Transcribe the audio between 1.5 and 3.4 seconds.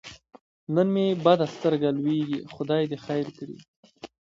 سترګه لوېږي خدای دې خیر